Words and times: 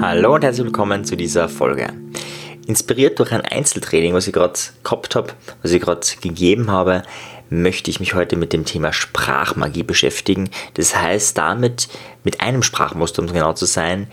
Hallo 0.00 0.34
und 0.34 0.42
herzlich 0.42 0.64
willkommen 0.64 1.04
zu 1.04 1.16
dieser 1.16 1.48
Folge. 1.48 1.92
Inspiriert 2.66 3.20
durch 3.20 3.30
ein 3.30 3.42
Einzeltraining, 3.42 4.14
was 4.14 4.26
ich 4.26 4.32
gerade 4.32 4.58
gehabt 4.82 5.14
habe, 5.14 5.34
was 5.62 5.70
ich 5.70 5.80
gerade 5.80 6.04
gegeben 6.20 6.72
habe, 6.72 7.04
möchte 7.48 7.88
ich 7.88 8.00
mich 8.00 8.14
heute 8.14 8.34
mit 8.34 8.52
dem 8.52 8.64
Thema 8.64 8.92
Sprachmagie 8.92 9.84
beschäftigen. 9.84 10.50
Das 10.74 10.96
heißt 10.96 11.38
damit 11.38 11.88
mit 12.24 12.40
einem 12.40 12.64
Sprachmuster, 12.64 13.22
um 13.22 13.32
genau 13.32 13.52
zu 13.52 13.66
sein, 13.66 14.08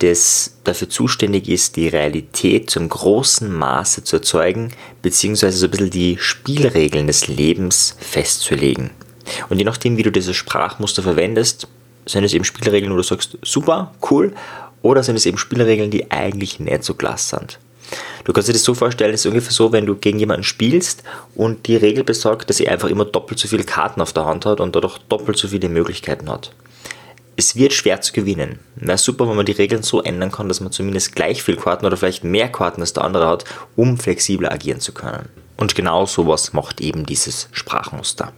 das 0.00 0.58
dafür 0.64 0.90
zuständig 0.90 1.48
ist, 1.48 1.76
die 1.76 1.88
Realität 1.88 2.68
zum 2.68 2.90
großen 2.90 3.50
Maße 3.50 4.04
zu 4.04 4.16
erzeugen, 4.16 4.74
beziehungsweise 5.00 5.56
so 5.56 5.66
ein 5.66 5.70
bisschen 5.70 5.88
die 5.88 6.18
Spielregeln 6.18 7.06
des 7.06 7.26
Lebens 7.26 7.96
festzulegen. 8.00 8.90
Und 9.48 9.56
je 9.56 9.64
nachdem, 9.64 9.96
wie 9.96 10.02
du 10.02 10.12
dieses 10.12 10.36
Sprachmuster 10.36 11.02
verwendest, 11.02 11.66
sind 12.06 12.24
es 12.24 12.34
eben 12.34 12.44
Spielregeln, 12.44 12.92
wo 12.92 12.96
du 12.96 13.02
sagst, 13.02 13.38
super, 13.42 13.94
cool, 14.10 14.32
oder 14.82 15.02
sind 15.02 15.16
es 15.16 15.26
eben 15.26 15.38
Spielregeln, 15.38 15.90
die 15.90 16.10
eigentlich 16.10 16.60
nicht 16.60 16.84
so 16.84 16.94
klasse 16.94 17.36
sind. 17.36 17.58
Du 18.24 18.32
kannst 18.32 18.48
dir 18.48 18.52
das 18.52 18.64
so 18.64 18.74
vorstellen, 18.74 19.14
es 19.14 19.20
ist 19.20 19.26
ungefähr 19.26 19.52
so, 19.52 19.72
wenn 19.72 19.86
du 19.86 19.96
gegen 19.96 20.18
jemanden 20.18 20.44
spielst 20.44 21.02
und 21.34 21.66
die 21.66 21.76
Regel 21.76 22.04
besagt, 22.04 22.48
dass 22.48 22.60
er 22.60 22.72
einfach 22.72 22.88
immer 22.88 23.04
doppelt 23.04 23.40
so 23.40 23.48
viele 23.48 23.64
Karten 23.64 24.00
auf 24.00 24.12
der 24.12 24.26
Hand 24.26 24.46
hat 24.46 24.60
und 24.60 24.76
dadurch 24.76 24.98
doppelt 25.08 25.36
so 25.36 25.48
viele 25.48 25.68
Möglichkeiten 25.68 26.30
hat 26.30 26.52
es 27.40 27.56
wird 27.56 27.72
schwer 27.72 28.02
zu 28.02 28.12
gewinnen. 28.12 28.58
Na 28.76 28.98
super, 28.98 29.26
wenn 29.26 29.36
man 29.36 29.46
die 29.46 29.52
Regeln 29.52 29.82
so 29.82 30.02
ändern 30.02 30.30
kann, 30.30 30.48
dass 30.48 30.60
man 30.60 30.72
zumindest 30.72 31.14
gleich 31.14 31.42
viel 31.42 31.56
Karten 31.56 31.86
oder 31.86 31.96
vielleicht 31.96 32.22
mehr 32.22 32.52
Karten 32.52 32.82
als 32.82 32.92
der 32.92 33.04
andere 33.04 33.26
hat, 33.26 33.46
um 33.76 33.96
flexibler 33.96 34.52
agieren 34.52 34.80
zu 34.80 34.92
können. 34.92 35.30
Und 35.56 35.74
genau 35.74 36.04
sowas 36.04 36.52
macht 36.52 36.82
eben 36.82 37.06
dieses 37.06 37.48
Sprachmuster. 37.52 38.32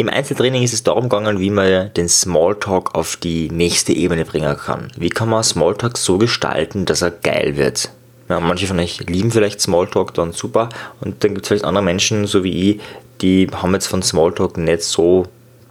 Im 0.00 0.08
Einzeltraining 0.08 0.62
ist 0.62 0.72
es 0.72 0.82
darum 0.82 1.10
gegangen, 1.10 1.40
wie 1.40 1.50
man 1.50 1.92
den 1.92 2.08
Smalltalk 2.08 2.94
auf 2.94 3.16
die 3.16 3.50
nächste 3.50 3.92
Ebene 3.92 4.24
bringen 4.24 4.56
kann. 4.56 4.90
Wie 4.96 5.10
kann 5.10 5.28
man 5.28 5.44
Smalltalk 5.44 5.98
so 5.98 6.16
gestalten, 6.16 6.86
dass 6.86 7.02
er 7.02 7.10
geil 7.10 7.58
wird? 7.58 7.90
Ja, 8.30 8.40
manche 8.40 8.66
von 8.66 8.78
euch 8.78 8.98
lieben 9.00 9.30
vielleicht 9.30 9.60
Smalltalk, 9.60 10.14
dann 10.14 10.32
super. 10.32 10.70
Und 11.02 11.22
dann 11.22 11.34
gibt 11.34 11.44
es 11.44 11.48
vielleicht 11.48 11.66
andere 11.66 11.84
Menschen, 11.84 12.26
so 12.26 12.42
wie 12.44 12.70
ich, 12.70 12.80
die 13.20 13.46
haben 13.52 13.74
jetzt 13.74 13.88
von 13.88 14.02
Smalltalk 14.02 14.56
nicht 14.56 14.84
so 14.84 15.26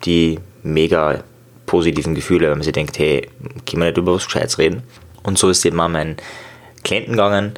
die 0.06 0.38
mega 0.62 1.24
positiven 1.66 2.14
Gefühle, 2.14 2.52
wenn 2.52 2.60
man 2.60 2.64
sich 2.64 2.74
denkt, 2.74 3.00
hey, 3.00 3.28
können 3.66 3.82
wir 3.82 3.88
nicht 3.88 3.98
über 3.98 4.14
was 4.14 4.26
Gescheites 4.26 4.60
reden? 4.60 4.84
Und 5.24 5.40
so 5.40 5.50
ist 5.50 5.66
eben 5.66 5.80
auch 5.80 5.90
mein 5.90 6.18
Klienten 6.84 7.14
gegangen. 7.14 7.54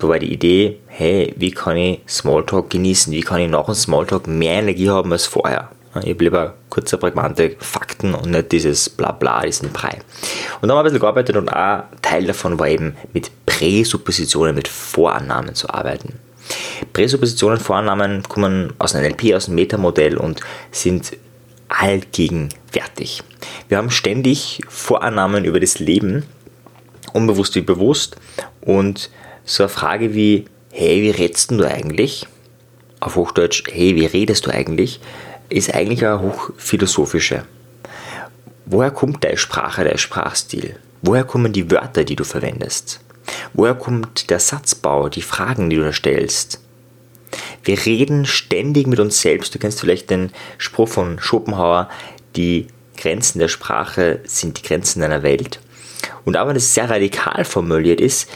War 0.00 0.18
die 0.18 0.32
Idee, 0.32 0.80
hey, 0.88 1.32
wie 1.36 1.52
kann 1.52 1.76
ich 1.76 2.00
Smalltalk 2.08 2.70
genießen? 2.70 3.12
Wie 3.12 3.20
kann 3.20 3.40
ich 3.40 3.48
nach 3.48 3.66
dem 3.66 3.74
Smalltalk 3.76 4.26
mehr 4.26 4.54
Energie 4.54 4.90
haben 4.90 5.12
als 5.12 5.26
vorher? 5.26 5.70
Ich 6.00 6.08
habe 6.08 6.24
lieber 6.24 6.54
kurze, 6.70 6.96
prägnante 6.96 7.54
Fakten 7.58 8.14
und 8.14 8.30
nicht 8.30 8.50
dieses 8.52 8.88
Blabla, 8.88 9.42
diesen 9.42 9.72
Brei. 9.72 9.98
Und 10.60 10.68
dann 10.68 10.70
haben 10.70 10.76
wir 10.76 10.80
ein 10.80 10.84
bisschen 10.84 11.00
gearbeitet 11.00 11.36
und 11.36 11.50
auch 11.50 11.84
Teil 12.00 12.24
davon 12.24 12.58
war 12.58 12.68
eben 12.68 12.96
mit 13.12 13.30
Präsuppositionen, 13.44 14.54
mit 14.54 14.68
Vorannahmen 14.68 15.54
zu 15.54 15.68
arbeiten. 15.68 16.14
Präsuppositionen, 16.94 17.58
Vorannahmen 17.58 18.22
kommen 18.22 18.72
aus 18.78 18.94
einem 18.94 19.12
NLP, 19.12 19.34
aus 19.34 19.48
einem 19.48 19.56
Metamodell 19.56 20.16
und 20.16 20.40
sind 20.70 21.12
allgegenwärtig. 21.68 23.22
Wir 23.68 23.78
haben 23.78 23.90
ständig 23.90 24.60
Vorannahmen 24.68 25.44
über 25.44 25.60
das 25.60 25.78
Leben, 25.78 26.24
unbewusst 27.12 27.54
wie 27.54 27.60
bewusst, 27.60 28.16
und 28.60 29.10
so 29.44 29.64
eine 29.64 29.68
Frage 29.68 30.14
wie, 30.14 30.46
hey, 30.70 31.02
wie 31.02 31.10
redest 31.10 31.50
du 31.50 31.64
eigentlich? 31.64 32.26
Auf 33.00 33.16
Hochdeutsch, 33.16 33.64
hey, 33.70 33.96
wie 33.96 34.06
redest 34.06 34.46
du 34.46 34.50
eigentlich? 34.50 35.00
Ist 35.48 35.74
eigentlich 35.74 36.04
eine 36.04 36.20
hochphilosophische. 36.20 37.44
Woher 38.66 38.90
kommt 38.90 39.24
deine 39.24 39.36
Sprache, 39.36 39.84
dein 39.84 39.98
Sprachstil? 39.98 40.76
Woher 41.02 41.24
kommen 41.24 41.52
die 41.52 41.70
Wörter, 41.70 42.04
die 42.04 42.16
du 42.16 42.24
verwendest? 42.24 43.00
Woher 43.52 43.74
kommt 43.74 44.30
der 44.30 44.38
Satzbau, 44.38 45.08
die 45.08 45.22
Fragen, 45.22 45.68
die 45.68 45.76
du 45.76 45.92
stellst? 45.92 46.60
Wir 47.64 47.84
reden 47.84 48.24
ständig 48.26 48.86
mit 48.86 49.00
uns 49.00 49.20
selbst. 49.20 49.54
Du 49.54 49.58
kennst 49.58 49.80
vielleicht 49.80 50.10
den 50.10 50.30
Spruch 50.58 50.88
von 50.88 51.18
Schopenhauer, 51.20 51.88
die 52.36 52.68
Grenzen 52.96 53.38
der 53.38 53.48
Sprache 53.48 54.20
sind 54.24 54.58
die 54.58 54.66
Grenzen 54.66 55.00
deiner 55.00 55.22
Welt. 55.22 55.60
Und 56.24 56.36
auch 56.36 56.46
wenn 56.48 56.56
es 56.56 56.74
sehr 56.74 56.88
radikal 56.88 57.44
formuliert 57.44 58.00
ist, 58.00 58.28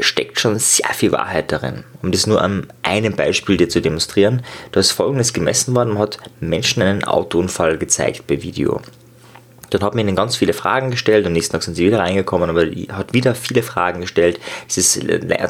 steckt 0.00 0.40
schon 0.40 0.58
sehr 0.58 0.92
viel 0.94 1.12
Wahrheit 1.12 1.52
darin. 1.52 1.84
Um 2.02 2.12
das 2.12 2.26
nur 2.26 2.42
an 2.42 2.66
einem 2.82 3.14
Beispiel 3.14 3.56
dir 3.56 3.68
zu 3.68 3.80
demonstrieren, 3.80 4.42
da 4.72 4.80
ist 4.80 4.92
folgendes 4.92 5.32
gemessen 5.32 5.74
worden, 5.74 5.94
man 5.94 6.02
hat 6.02 6.18
Menschen 6.40 6.82
einen 6.82 7.04
Autounfall 7.04 7.78
gezeigt 7.78 8.26
per 8.26 8.42
Video. 8.42 8.80
Dann 9.70 9.82
hat 9.82 9.94
man 9.94 10.06
ihnen 10.06 10.16
ganz 10.16 10.36
viele 10.36 10.52
Fragen 10.52 10.90
gestellt 10.90 11.26
und 11.26 11.32
nächsten 11.32 11.52
Tag 11.52 11.62
sind 11.62 11.74
sie 11.74 11.86
wieder 11.86 11.98
reingekommen, 11.98 12.50
aber 12.50 12.66
hat 12.92 13.12
wieder 13.12 13.34
viele 13.34 13.62
Fragen 13.62 14.00
gestellt. 14.00 14.38
Es 14.68 14.78
ist 14.78 15.00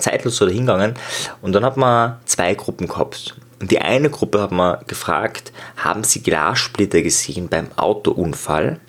zeitlos 0.01 0.37
so 0.37 0.47
dahingegangen 0.47 0.95
und 1.43 1.53
dann 1.53 1.65
hat 1.65 1.77
man 1.77 2.19
zwei 2.25 2.55
Gruppen 2.55 2.89
gehabt. 2.89 3.37
Und 3.61 3.71
die 3.71 3.81
eine 3.81 4.11
Gruppe 4.11 4.41
hat 4.41 4.53
man 4.53 4.79
gefragt, 4.87 5.53
haben 5.77 6.05
sie 6.05 6.23
Glassplitter 6.23 7.03
gesehen 7.03 7.49
beim 7.49 7.69
Autounfall? 7.77 8.81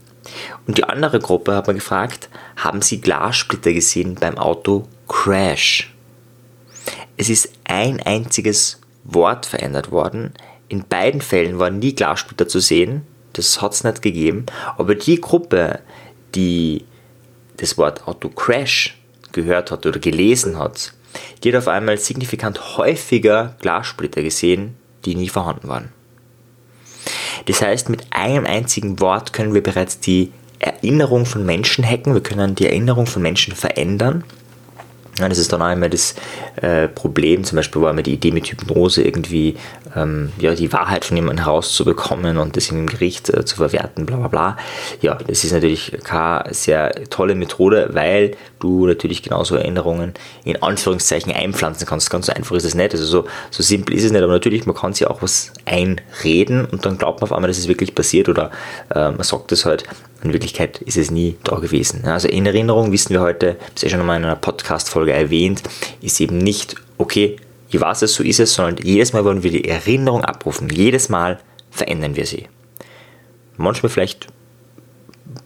Und 0.68 0.78
die 0.78 0.84
andere 0.84 1.20
Gruppe 1.20 1.56
hat 1.56 1.68
man 1.68 1.76
gefragt, 1.76 2.30
haben 2.58 2.82
sie 2.82 3.02
Glassplitter 3.02 3.74
gesehen 3.74 4.16
beim 4.16 4.38
Autocrash? 4.38 5.94
Es 7.18 7.30
ist 7.30 7.50
ein 7.64 8.02
einziges 8.02 8.80
Wort 9.04 9.46
verändert 9.46 9.92
worden. 9.92 10.34
In 10.68 10.84
beiden 10.84 11.22
Fällen 11.22 11.60
waren 11.60 11.80
nie 11.80 11.94
Glassplitter 11.94 12.48
zu 12.48 12.60
sehen, 12.60 13.06
das 13.34 13.62
hat 13.62 13.74
es 13.74 13.84
nicht 13.84 14.02
gegeben. 14.02 14.46
Aber 14.78 14.96
die 14.96 15.20
Gruppe, 15.22 15.80
die 16.34 16.86
das 17.58 17.78
Wort 17.78 18.08
Autocrash 18.08 18.98
gehört 19.32 19.72
hat 19.72 19.86
oder 19.86 20.00
gelesen 20.00 20.58
hat, 20.58 20.94
die 21.44 21.50
hat 21.50 21.60
auf 21.60 21.68
einmal 21.68 21.98
signifikant 21.98 22.78
häufiger 22.78 23.56
Glassplitter 23.62 24.22
gesehen, 24.22 24.76
die 25.06 25.16
nie 25.16 25.30
vorhanden 25.30 25.68
waren. 25.68 25.95
Das 27.46 27.62
heißt, 27.62 27.90
mit 27.90 28.06
einem 28.12 28.46
einzigen 28.46 29.00
Wort 29.00 29.34
können 29.34 29.54
wir 29.54 29.64
bereits 29.64 30.00
die 30.00 30.32
Erinnerung 30.60 31.26
von 31.26 31.46
Menschen 31.46 31.86
hacken, 31.86 32.14
wir 32.14 32.24
können 32.24 32.56
die 32.56 32.66
Erinnerung 32.66 33.08
von 33.08 33.22
Menschen 33.22 33.54
verändern 33.54 34.24
ja, 35.20 35.30
das 35.30 35.38
ist 35.38 35.54
dann 35.54 35.62
immer 35.72 35.90
das 35.90 36.16
äh, 36.62 36.88
Problem, 36.90 37.44
zum 37.44 37.56
Beispiel 37.56 37.82
war 37.82 37.92
immer 37.92 38.02
die 38.02 38.14
Idee 38.14 38.32
mit 38.32 38.48
Hypnose 38.48 39.02
irgendwie 39.02 39.56
ähm, 39.96 40.32
ja, 40.40 40.54
die 40.56 40.74
Wahrheit 40.74 41.06
von 41.06 41.16
jemandem 41.16 41.46
herauszubekommen 41.46 42.38
und 42.38 42.58
das 42.58 42.70
im 42.70 42.86
Gericht 42.86 43.30
äh, 43.30 43.46
zu 43.46 43.56
verwerten, 43.56 44.06
bla 44.06 44.18
bla 44.18 44.28
bla. 44.28 44.58
Ja, 45.02 45.18
das 45.28 45.44
ist 45.44 45.54
natürlich 45.54 45.98
keine 46.04 46.54
sehr 46.54 46.92
tolle 47.10 47.36
Methode, 47.36 47.90
weil 47.94 48.36
du 48.60 48.88
natürlich 48.88 49.24
genauso 49.24 49.56
Erinnerungen 49.56 50.14
in 50.44 50.62
Anführungszeichen 50.62 51.32
einpflanzen 51.32 51.88
kannst. 51.88 52.10
Ganz 52.10 52.26
so 52.26 52.34
einfach 52.34 52.56
ist 52.56 52.66
es 52.66 52.76
nicht, 52.76 52.92
also 52.92 53.06
so, 53.06 53.26
so 53.52 53.64
simpel 53.64 53.96
ist 53.96 54.04
es 54.04 54.12
nicht, 54.12 54.24
aber 54.24 54.34
natürlich, 54.34 54.66
man 54.66 54.76
kann 54.76 54.94
sich 54.94 55.08
auch 55.08 55.22
was 55.22 55.54
einreden 55.66 56.66
und 56.66 56.86
dann 56.86 56.98
glaubt 56.98 57.22
man 57.22 57.30
auf 57.30 57.36
einmal, 57.36 57.48
dass 57.48 57.58
es 57.58 57.70
wirklich 57.70 57.96
passiert 57.96 58.28
oder 58.28 58.52
äh, 58.94 59.12
man 59.12 59.24
sagt 59.24 59.52
es 59.54 59.66
halt 59.66 59.86
in 60.24 60.34
Wirklichkeit 60.34 60.82
ist 60.82 60.98
es 60.98 61.12
nie 61.12 61.36
da 61.44 61.58
gewesen. 61.58 62.06
Also 62.06 62.28
in 62.28 62.46
Erinnerung 62.46 62.92
wissen 62.92 63.12
wir 63.12 63.22
heute, 63.22 63.58
das 63.74 63.76
ist 63.76 63.84
ja 63.84 63.90
schon 63.90 64.00
einmal 64.00 64.18
in 64.18 64.26
einer 64.26 64.36
Podcast-Folge 64.36 65.14
erwähnt, 65.14 65.62
ist 66.02 66.20
eben 66.20 66.38
nicht, 66.38 66.76
okay, 66.98 67.38
ich 67.70 67.80
weiß 67.80 68.04
es, 68.04 68.14
so 68.14 68.24
ist 68.24 68.40
es, 68.40 68.54
sondern 68.54 68.78
jedes 68.86 69.14
Mal 69.14 69.26
wollen 69.26 69.44
wir 69.44 69.52
die 69.52 69.68
Erinnerung 69.68 70.24
abrufen. 70.24 70.70
Jedes 70.70 71.10
Mal 71.10 71.40
verändern 71.72 72.16
wir 72.16 72.26
sie. 72.26 72.48
Manchmal 73.58 73.90
vielleicht 73.90 74.28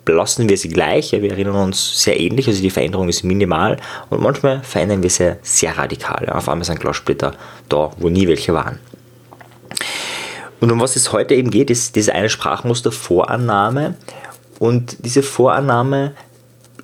belassen 0.06 0.50
wir 0.50 0.58
sie 0.58 0.70
gleich, 0.70 1.12
ja, 1.12 1.22
wir 1.22 1.32
erinnern 1.32 1.56
uns 1.56 2.04
sehr 2.04 2.20
ähnlich, 2.20 2.48
also 2.48 2.62
die 2.62 2.70
Veränderung 2.70 3.10
ist 3.10 3.24
minimal 3.24 3.78
und 4.10 4.22
manchmal 4.22 4.62
verändern 4.64 5.04
wir 5.04 5.10
sie 5.10 5.38
sehr 5.42 5.78
radikal. 5.78 6.26
Ja. 6.26 6.36
Auf 6.36 6.50
einmal 6.50 6.66
sind 6.66 6.80
Glassplitter 6.80 7.34
da, 7.70 7.92
wo 7.98 8.10
nie 8.10 8.28
welche 8.28 8.54
waren. 8.54 8.80
Und 10.60 10.72
um 10.72 10.80
was 10.82 10.96
es 10.96 11.14
heute 11.14 11.36
eben 11.36 11.52
geht, 11.52 11.70
ist 11.70 11.96
diese 11.96 12.14
eine 12.14 12.30
Sprachmuster 12.30 12.92
Vorannahme 12.92 13.96
und 14.60 14.98
diese 15.06 15.24
Vorannahme 15.24 16.14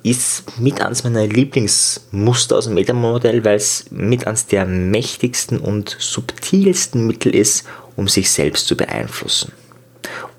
ist 0.02 0.58
mit 0.58 0.80
eines 0.80 1.04
meiner 1.04 1.26
Lieblingsmuster 1.26 2.56
aus 2.56 2.66
dem 2.66 2.74
Metamodell, 2.74 3.44
weil 3.44 3.56
es 3.56 3.86
mit 3.90 4.26
eines 4.26 4.46
der 4.46 4.64
mächtigsten 4.64 5.58
und 5.58 5.96
subtilsten 5.98 7.06
Mittel 7.06 7.34
ist, 7.34 7.66
um 7.96 8.08
sich 8.08 8.30
selbst 8.30 8.66
zu 8.66 8.76
beeinflussen. 8.76 9.52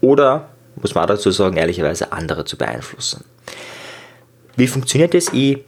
Oder, 0.01 0.49
muss 0.81 0.95
man 0.95 1.07
dazu 1.07 1.31
sagen, 1.31 1.57
ehrlicherweise 1.57 2.11
andere 2.11 2.45
zu 2.45 2.57
beeinflussen. 2.57 3.25
Wie 4.55 4.67
funktioniert 4.67 5.13
das? 5.13 5.27
Ich 5.33 5.59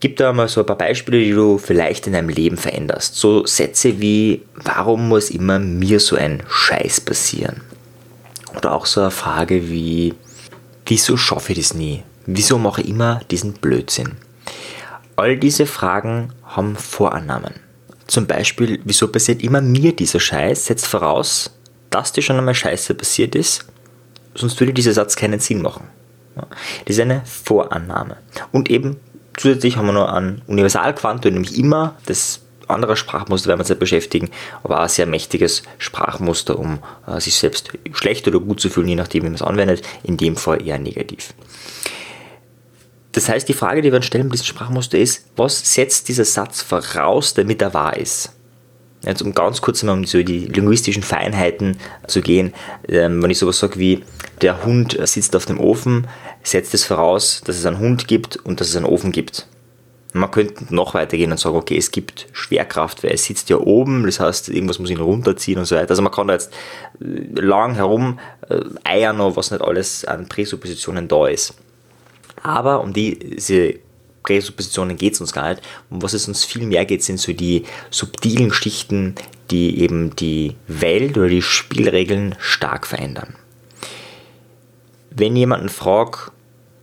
gebe 0.00 0.14
da 0.14 0.32
mal 0.32 0.48
so 0.48 0.60
ein 0.60 0.66
paar 0.66 0.78
Beispiele, 0.78 1.22
die 1.22 1.32
du 1.32 1.58
vielleicht 1.58 2.06
in 2.06 2.14
deinem 2.14 2.30
Leben 2.30 2.56
veränderst. 2.56 3.16
So 3.16 3.44
Sätze 3.44 4.00
wie, 4.00 4.42
warum 4.54 5.08
muss 5.08 5.30
immer 5.30 5.58
mir 5.58 6.00
so 6.00 6.16
ein 6.16 6.42
Scheiß 6.48 7.02
passieren? 7.02 7.60
Oder 8.56 8.72
auch 8.72 8.86
so 8.86 9.02
eine 9.02 9.10
Frage 9.10 9.68
wie, 9.68 10.14
Wieso 10.86 11.16
schaffe 11.16 11.52
ich 11.52 11.58
das 11.58 11.74
nie? 11.74 12.04
Wieso 12.26 12.58
mache 12.58 12.82
ich 12.82 12.88
immer 12.88 13.20
diesen 13.30 13.54
Blödsinn? 13.54 14.16
All 15.16 15.36
diese 15.36 15.66
Fragen 15.66 16.32
haben 16.44 16.76
Vorannahmen. 16.76 17.54
Zum 18.06 18.26
Beispiel, 18.26 18.80
wieso 18.84 19.08
passiert 19.08 19.42
immer 19.42 19.60
mir 19.60 19.94
dieser 19.94 20.20
Scheiß, 20.20 20.66
setzt 20.66 20.86
voraus, 20.86 21.50
dass 21.90 22.12
dir 22.12 22.22
schon 22.22 22.36
einmal 22.36 22.54
Scheiße 22.54 22.94
passiert 22.94 23.34
ist, 23.34 23.66
sonst 24.34 24.60
würde 24.60 24.72
dieser 24.72 24.92
Satz 24.92 25.16
keinen 25.16 25.40
Sinn 25.40 25.60
machen. 25.60 25.88
Das 26.84 26.96
ist 26.96 27.00
eine 27.00 27.22
Vorannahme. 27.24 28.18
Und 28.52 28.70
eben 28.70 28.98
zusätzlich 29.36 29.76
haben 29.76 29.86
wir 29.86 29.92
noch 29.92 30.12
ein 30.12 30.42
Universalquantum, 30.46 31.32
nämlich 31.32 31.58
immer 31.58 31.96
das 32.06 32.40
andere 32.68 32.96
Sprachmuster 32.96 33.48
werden 33.48 33.60
wir 33.60 33.70
uns 33.70 33.78
beschäftigen, 33.78 34.30
aber 34.62 34.80
ein 34.80 34.88
sehr 34.88 35.06
mächtiges 35.06 35.62
Sprachmuster, 35.78 36.58
um 36.58 36.80
äh, 37.06 37.20
sich 37.20 37.36
selbst 37.36 37.70
schlecht 37.92 38.26
oder 38.28 38.40
gut 38.40 38.60
zu 38.60 38.70
fühlen, 38.70 38.88
je 38.88 38.96
nachdem, 38.96 39.22
wie 39.22 39.28
man 39.28 39.34
es 39.34 39.42
anwendet. 39.42 39.82
In 40.02 40.16
dem 40.16 40.36
Fall 40.36 40.66
eher 40.66 40.78
negativ. 40.78 41.34
Das 43.12 43.28
heißt, 43.28 43.48
die 43.48 43.54
Frage, 43.54 43.80
die 43.80 43.90
wir 43.92 43.96
uns 43.96 44.06
stellen 44.06 44.24
mit 44.24 44.34
diesem 44.34 44.46
Sprachmuster 44.46 44.98
ist, 44.98 45.26
was 45.36 45.72
setzt 45.72 46.08
dieser 46.08 46.24
Satz 46.24 46.60
voraus, 46.60 47.32
damit 47.32 47.62
er 47.62 47.72
wahr 47.72 47.96
ist? 47.96 48.32
Jetzt 49.06 49.22
um 49.22 49.32
ganz 49.32 49.60
kurz 49.60 49.82
mal 49.84 49.92
um 49.92 50.04
so 50.04 50.22
die 50.22 50.46
linguistischen 50.46 51.02
Feinheiten 51.02 51.78
zu 52.08 52.20
gehen, 52.20 52.52
ähm, 52.88 53.22
wenn 53.22 53.30
ich 53.30 53.38
sowas 53.38 53.58
sage 53.58 53.78
wie, 53.78 54.02
der 54.42 54.64
Hund 54.64 54.98
sitzt 55.04 55.36
auf 55.36 55.46
dem 55.46 55.60
Ofen, 55.60 56.08
setzt 56.42 56.74
es 56.74 56.84
voraus, 56.84 57.40
dass 57.44 57.56
es 57.56 57.64
einen 57.64 57.78
Hund 57.78 58.08
gibt 58.08 58.36
und 58.36 58.60
dass 58.60 58.68
es 58.68 58.76
einen 58.76 58.84
Ofen 58.84 59.12
gibt. 59.12 59.46
Man 60.16 60.30
könnte 60.30 60.74
noch 60.74 60.94
weitergehen 60.94 61.30
und 61.30 61.38
sagen, 61.38 61.56
okay, 61.56 61.76
es 61.76 61.90
gibt 61.90 62.28
Schwerkraft, 62.32 63.04
weil 63.04 63.12
es 63.12 63.24
sitzt 63.24 63.50
ja 63.50 63.58
oben, 63.58 64.04
das 64.06 64.18
heißt, 64.20 64.48
irgendwas 64.48 64.78
muss 64.78 64.90
ihn 64.90 65.00
runterziehen 65.00 65.58
und 65.58 65.66
so 65.66 65.76
weiter. 65.76 65.90
Also 65.90 66.02
man 66.02 66.12
kann 66.12 66.28
da 66.28 66.34
jetzt 66.34 66.52
lang 66.98 67.74
herum 67.74 68.18
äh, 68.48 68.60
eiern, 68.84 69.18
was 69.18 69.50
nicht 69.50 69.62
alles 69.62 70.04
an 70.04 70.28
Präsuppositionen 70.28 71.08
da 71.08 71.26
ist. 71.26 71.54
Aber 72.42 72.80
um 72.80 72.92
diese 72.92 73.74
Präsuppositionen 74.22 74.96
geht 74.96 75.14
es 75.14 75.20
uns 75.20 75.32
gar 75.32 75.50
nicht. 75.50 75.62
Um 75.90 76.02
was 76.02 76.12
es 76.12 76.28
uns 76.28 76.44
viel 76.44 76.66
mehr 76.66 76.84
geht, 76.84 77.02
sind 77.02 77.20
so 77.20 77.32
die 77.32 77.64
subtilen 77.90 78.52
Schichten, 78.52 79.14
die 79.50 79.80
eben 79.80 80.14
die 80.16 80.56
Welt 80.66 81.16
oder 81.16 81.28
die 81.28 81.42
Spielregeln 81.42 82.34
stark 82.38 82.86
verändern. 82.86 83.34
Wenn 85.10 85.36
jemanden 85.36 85.68
fragt, 85.68 86.32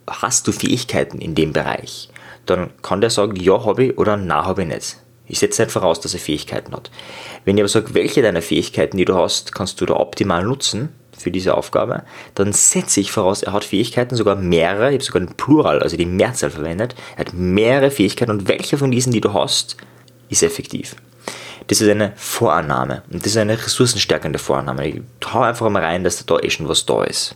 hast 0.07 0.47
du 0.47 0.51
Fähigkeiten 0.51 1.19
in 1.19 1.35
dem 1.35 1.53
Bereich, 1.53 2.09
dann 2.45 2.71
kann 2.81 3.01
der 3.01 3.09
sagen, 3.09 3.35
ja 3.35 3.63
habe 3.65 3.85
ich 3.85 3.97
oder 3.97 4.17
nein 4.17 4.45
habe 4.45 4.63
ich 4.63 4.67
nicht. 4.67 4.97
Ich 5.25 5.39
setze 5.39 5.63
nicht 5.63 5.71
voraus, 5.71 6.01
dass 6.01 6.13
er 6.13 6.19
Fähigkeiten 6.19 6.73
hat. 6.73 6.91
Wenn 7.45 7.57
ich 7.57 7.61
aber 7.61 7.69
sage, 7.69 7.93
welche 7.93 8.21
deiner 8.21 8.41
Fähigkeiten, 8.41 8.97
die 8.97 9.05
du 9.05 9.15
hast, 9.15 9.55
kannst 9.55 9.79
du 9.79 9.85
da 9.85 9.95
optimal 9.95 10.43
nutzen, 10.43 10.89
für 11.17 11.31
diese 11.31 11.55
Aufgabe, 11.55 12.03
dann 12.35 12.53
setze 12.53 12.99
ich 12.99 13.11
voraus, 13.11 13.43
er 13.43 13.53
hat 13.53 13.63
Fähigkeiten, 13.63 14.15
sogar 14.15 14.35
mehrere, 14.35 14.89
ich 14.89 14.95
habe 14.95 15.03
sogar 15.03 15.21
ein 15.21 15.37
Plural, 15.37 15.81
also 15.81 15.95
die 15.95 16.05
Mehrzahl 16.05 16.49
verwendet, 16.49 16.95
er 17.15 17.25
hat 17.25 17.33
mehrere 17.33 17.91
Fähigkeiten 17.91 18.31
und 18.31 18.47
welche 18.47 18.77
von 18.77 18.91
diesen, 18.91 19.13
die 19.13 19.21
du 19.21 19.33
hast, 19.33 19.77
ist 20.29 20.43
effektiv. 20.43 20.95
Das 21.67 21.79
ist 21.79 21.89
eine 21.89 22.11
Vorannahme 22.15 23.03
und 23.11 23.23
das 23.23 23.31
ist 23.31 23.37
eine 23.37 23.57
ressourcenstärkende 23.57 24.37
Vorannahme. 24.37 24.87
Ich 24.87 25.01
hau 25.33 25.41
einfach 25.41 25.69
mal 25.69 25.83
rein, 25.83 26.03
dass 26.03 26.25
da 26.25 26.39
eh 26.39 26.49
schon 26.49 26.67
was 26.67 26.85
da 26.85 27.03
ist. 27.03 27.35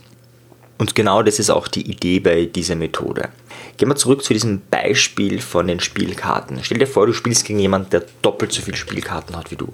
Und 0.76 0.94
genau 0.94 1.22
das 1.22 1.38
ist 1.38 1.50
auch 1.50 1.66
die 1.66 1.90
Idee 1.90 2.20
bei 2.20 2.44
dieser 2.44 2.76
Methode. 2.76 3.30
Gehen 3.78 3.88
wir 3.88 3.96
zurück 3.96 4.24
zu 4.24 4.32
diesem 4.34 4.60
Beispiel 4.70 5.40
von 5.40 5.68
den 5.68 5.78
Spielkarten. 5.78 6.58
Stell 6.62 6.78
dir 6.78 6.86
vor, 6.86 7.06
du 7.06 7.12
spielst 7.12 7.44
gegen 7.44 7.60
jemanden, 7.60 7.90
der 7.90 8.04
doppelt 8.22 8.52
so 8.52 8.60
viele 8.60 8.76
Spielkarten 8.76 9.36
hat 9.36 9.50
wie 9.52 9.56
du. 9.56 9.72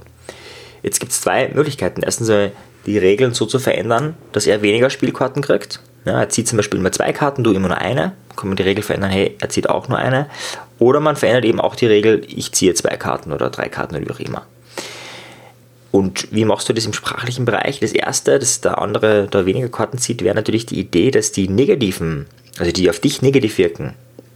Jetzt 0.82 1.00
gibt 1.00 1.12
es 1.12 1.22
zwei 1.22 1.48
Möglichkeiten. 1.48 2.02
Erstens 2.02 2.30
die 2.84 2.98
Regeln 2.98 3.32
so 3.32 3.46
zu 3.46 3.58
verändern, 3.58 4.14
dass 4.32 4.46
er 4.46 4.60
weniger 4.60 4.90
Spielkarten 4.90 5.42
kriegt. 5.42 5.80
Ja, 6.04 6.20
er 6.20 6.28
zieht 6.28 6.46
zum 6.46 6.58
Beispiel 6.58 6.80
immer 6.80 6.92
zwei 6.92 7.14
Karten, 7.14 7.42
du 7.42 7.52
immer 7.52 7.68
nur 7.68 7.78
eine. 7.78 8.12
Kann 8.36 8.48
man 8.48 8.56
die 8.56 8.62
Regel 8.62 8.84
verändern, 8.84 9.10
hey, 9.10 9.36
er 9.40 9.48
zieht 9.48 9.70
auch 9.70 9.88
nur 9.88 9.96
eine. 9.96 10.28
Oder 10.78 11.00
man 11.00 11.16
verändert 11.16 11.46
eben 11.46 11.60
auch 11.60 11.74
die 11.74 11.86
Regel, 11.86 12.26
ich 12.28 12.52
ziehe 12.52 12.74
zwei 12.74 12.96
Karten 12.96 13.32
oder 13.32 13.48
drei 13.48 13.70
Karten 13.70 13.96
oder 13.96 14.04
wie 14.04 14.10
auch 14.10 14.20
immer. 14.20 14.44
Und 15.92 16.30
wie 16.32 16.44
machst 16.44 16.68
du 16.68 16.72
das 16.72 16.84
im 16.84 16.92
sprachlichen 16.92 17.44
Bereich? 17.44 17.80
Das 17.80 17.92
erste, 17.92 18.38
dass 18.38 18.60
der 18.60 18.78
andere 18.78 19.28
da 19.30 19.46
weniger 19.46 19.68
Karten 19.68 19.96
zieht, 19.96 20.22
wäre 20.22 20.34
natürlich 20.34 20.66
die 20.66 20.78
Idee, 20.80 21.10
dass 21.12 21.32
die 21.32 21.48
negativen, 21.48 22.26
also 22.58 22.72
die 22.72 22.88
auf 22.90 23.00
dich 23.00 23.22
negativ 23.22 23.58
wirken, 23.58 23.94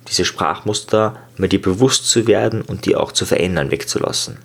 diese 0.08 0.24
Sprachmuster 0.24 1.16
mal 1.36 1.48
dir 1.48 1.60
bewusst 1.60 2.08
zu 2.08 2.26
werden 2.26 2.62
und 2.62 2.86
die 2.86 2.96
auch 2.96 3.12
zu 3.12 3.26
verändern, 3.26 3.70
wegzulassen. 3.70 4.38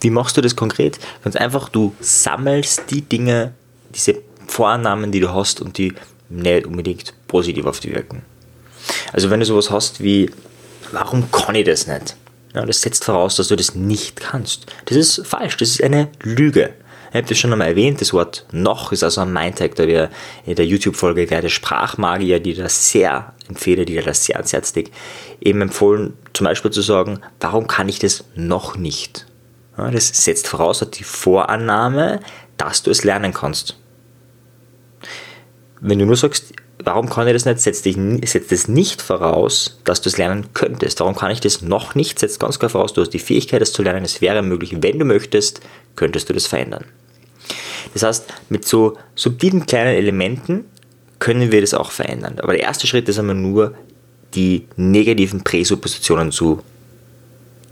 Wie 0.00 0.10
machst 0.10 0.36
du 0.36 0.40
das 0.40 0.56
konkret? 0.56 0.98
Ganz 1.22 1.36
einfach, 1.36 1.68
du 1.68 1.94
sammelst 2.00 2.90
die 2.90 3.02
Dinge, 3.02 3.54
diese 3.94 4.16
Vorannahmen, 4.46 5.12
die 5.12 5.20
du 5.20 5.32
hast 5.32 5.60
und 5.60 5.78
die 5.78 5.94
nicht 6.28 6.66
unbedingt 6.66 7.14
positiv 7.28 7.66
auf 7.66 7.80
dich 7.80 7.94
wirken. 7.94 8.22
Also 9.12 9.30
wenn 9.30 9.40
du 9.40 9.46
sowas 9.46 9.70
hast 9.70 10.02
wie, 10.02 10.30
warum 10.92 11.30
kann 11.30 11.54
ich 11.54 11.64
das 11.64 11.86
nicht? 11.86 12.16
Ja, 12.54 12.64
das 12.64 12.82
setzt 12.82 13.04
voraus, 13.04 13.36
dass 13.36 13.48
du 13.48 13.56
das 13.56 13.74
nicht 13.74 14.20
kannst. 14.20 14.66
Das 14.86 14.96
ist 14.96 15.26
falsch, 15.26 15.56
das 15.56 15.70
ist 15.70 15.82
eine 15.82 16.08
Lüge. 16.22 16.72
Ich 17.14 17.18
habe 17.18 17.28
das 17.28 17.38
schon 17.38 17.52
einmal 17.52 17.68
erwähnt, 17.68 18.00
das 18.00 18.12
Wort 18.12 18.44
noch 18.50 18.90
ist 18.90 19.04
also 19.04 19.20
ein 19.20 19.32
Mindtag, 19.32 19.76
da 19.76 19.86
wir 19.86 20.10
in 20.46 20.56
der 20.56 20.66
YouTube-Folge 20.66 21.26
der 21.26 21.48
Sprachmagier, 21.48 22.40
die 22.40 22.54
das 22.54 22.90
sehr 22.90 23.34
empfehle, 23.48 23.84
die 23.84 23.94
das 24.00 24.24
sehr 24.24 24.34
ans 24.34 24.52
Herz 24.52 24.74
legt, 24.74 24.92
eben 25.40 25.60
empfohlen, 25.60 26.14
zum 26.32 26.46
Beispiel 26.46 26.72
zu 26.72 26.82
sagen, 26.82 27.20
warum 27.38 27.68
kann 27.68 27.88
ich 27.88 28.00
das 28.00 28.24
noch 28.34 28.76
nicht? 28.76 29.26
Ja, 29.78 29.92
das 29.92 30.08
setzt 30.08 30.48
voraus 30.48 30.80
hat 30.80 30.98
die 30.98 31.04
Vorannahme, 31.04 32.18
dass 32.56 32.82
du 32.82 32.90
es 32.90 33.04
lernen 33.04 33.32
kannst. 33.32 33.78
Wenn 35.80 36.00
du 36.00 36.06
nur 36.06 36.16
sagst, 36.16 36.52
warum 36.82 37.08
kann 37.08 37.28
ich 37.28 37.32
das 37.32 37.44
nicht, 37.44 37.60
setzt, 37.60 37.84
dich, 37.84 37.96
setzt 38.24 38.50
es 38.50 38.66
nicht 38.66 39.00
voraus, 39.00 39.78
dass 39.84 40.00
du 40.00 40.08
es 40.08 40.18
lernen 40.18 40.48
könntest. 40.52 40.98
Warum 40.98 41.14
kann 41.14 41.30
ich 41.30 41.38
das 41.38 41.62
noch 41.62 41.94
nicht? 41.94 42.18
Setzt 42.18 42.40
ganz 42.40 42.58
klar 42.58 42.70
voraus, 42.70 42.92
du 42.92 43.02
hast 43.02 43.10
die 43.10 43.20
Fähigkeit, 43.20 43.62
es 43.62 43.72
zu 43.72 43.84
lernen. 43.84 44.04
Es 44.04 44.20
wäre 44.20 44.42
möglich, 44.42 44.74
wenn 44.80 44.98
du 44.98 45.04
möchtest, 45.04 45.60
könntest 45.94 46.28
du 46.28 46.32
das 46.32 46.48
verändern. 46.48 46.84
Das 47.94 48.02
heißt, 48.02 48.26
mit 48.50 48.66
so 48.66 48.96
subtilen 49.14 49.66
kleinen 49.66 49.94
Elementen 49.94 50.66
können 51.18 51.50
wir 51.50 51.60
das 51.60 51.74
auch 51.74 51.90
verändern. 51.90 52.38
Aber 52.40 52.52
der 52.52 52.62
erste 52.62 52.86
Schritt 52.86 53.08
ist 53.08 53.18
einmal 53.18 53.36
nur, 53.36 53.74
die 54.34 54.66
negativen 54.76 55.42
Präsuppositionen 55.44 56.32
zu 56.32 56.60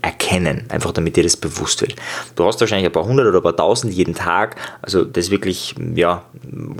erkennen, 0.01 0.65
einfach 0.69 0.91
damit 0.91 1.15
dir 1.15 1.23
das 1.23 1.37
bewusst 1.37 1.81
wird. 1.81 1.95
Du 2.35 2.43
hast 2.45 2.59
wahrscheinlich 2.59 2.87
ein 2.87 2.91
paar 2.91 3.05
hundert 3.05 3.27
oder 3.27 3.39
ein 3.39 3.43
paar 3.43 3.55
tausend 3.55 3.93
jeden 3.93 4.13
Tag, 4.13 4.57
also 4.81 5.05
das 5.05 5.31
wirklich 5.31 5.75
ja, 5.95 6.25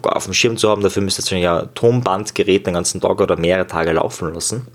auf 0.04 0.26
dem 0.26 0.34
Schirm 0.34 0.58
zu 0.58 0.70
haben, 0.70 0.82
dafür 0.82 1.02
müsstest 1.04 1.32
du 1.32 1.36
ja 1.36 1.68
Tonbandgerät 1.74 2.68
den 2.68 2.74
ganzen 2.74 3.00
Tag 3.00 3.22
oder 3.22 3.38
mehrere 3.38 3.66
Tage 3.66 3.94
laufen 3.94 4.34
lassen. 4.34 4.68